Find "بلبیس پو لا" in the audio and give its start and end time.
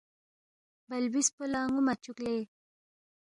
0.89-1.61